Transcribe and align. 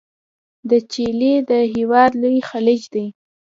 د 0.69 0.71
چیلي 0.91 1.33
د 1.49 1.51
هیواد 1.75 2.11
لوی 2.21 2.39
خلیج 2.49 2.81
دی. 2.93 3.05